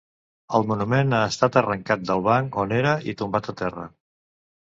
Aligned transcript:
El 0.59 0.63
monument 0.69 1.11
ha 1.17 1.19
estat 1.33 1.57
arrencat 1.61 2.07
del 2.11 2.25
banc 2.29 2.57
on 2.63 2.73
era 2.79 2.93
i 3.13 3.17
tombat 3.21 3.53
a 3.53 3.57
terra. 3.63 3.87